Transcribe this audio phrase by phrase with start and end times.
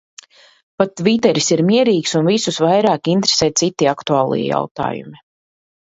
[0.81, 5.25] Pat tviteris ir mierīgs un visus vairāk interesē citi aktuālie jautājumi.